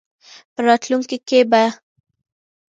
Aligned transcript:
په 0.53 0.59
راتلونکې 0.67 1.17
کې 1.27 1.39
به 1.51 1.63